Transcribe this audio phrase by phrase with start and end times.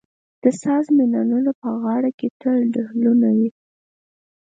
[0.43, 3.49] د ساز مېنانو په غاړه کې تل ډهلونه وي.